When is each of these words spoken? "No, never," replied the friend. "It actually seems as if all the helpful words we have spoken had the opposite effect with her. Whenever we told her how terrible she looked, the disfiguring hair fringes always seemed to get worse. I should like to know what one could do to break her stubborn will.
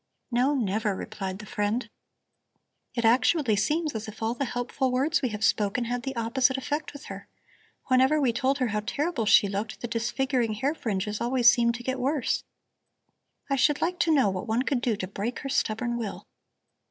"No, 0.31 0.55
never," 0.55 0.95
replied 0.95 1.37
the 1.37 1.45
friend. 1.45 1.87
"It 2.95 3.05
actually 3.05 3.55
seems 3.55 3.93
as 3.93 4.07
if 4.07 4.23
all 4.23 4.33
the 4.33 4.45
helpful 4.45 4.89
words 4.91 5.21
we 5.21 5.29
have 5.29 5.43
spoken 5.43 5.83
had 5.83 6.01
the 6.01 6.15
opposite 6.15 6.57
effect 6.57 6.91
with 6.91 7.03
her. 7.05 7.27
Whenever 7.85 8.19
we 8.19 8.33
told 8.33 8.57
her 8.57 8.69
how 8.69 8.79
terrible 8.79 9.27
she 9.27 9.47
looked, 9.47 9.81
the 9.81 9.87
disfiguring 9.87 10.55
hair 10.55 10.73
fringes 10.73 11.21
always 11.21 11.47
seemed 11.51 11.75
to 11.75 11.83
get 11.83 11.99
worse. 11.99 12.43
I 13.47 13.55
should 13.55 13.79
like 13.79 13.99
to 13.99 14.11
know 14.11 14.31
what 14.31 14.47
one 14.47 14.63
could 14.63 14.81
do 14.81 14.95
to 14.97 15.07
break 15.07 15.37
her 15.41 15.49
stubborn 15.49 15.99
will. 15.99 16.25